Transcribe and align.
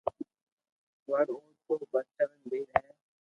ون 1.09 1.27
اُو 1.33 1.37
تو 1.79 1.85
بدچلن 1.91 2.39
ٻئير 2.49 2.67
ھي 2.81 2.89